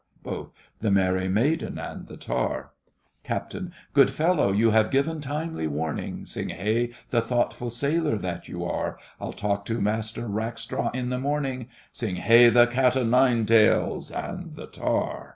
[0.23, 0.51] BOTH.
[0.79, 2.71] The merry maiden and the tar.
[3.23, 3.55] CAPT.
[3.93, 8.97] Good fellow, you have given timely warning, Sing hey, the thoughtful sailor that you are,
[9.19, 14.09] I'll talk to Master Rackstraw in the morning: Sing hey, the cat o' nine tails
[14.09, 15.29] and the tar.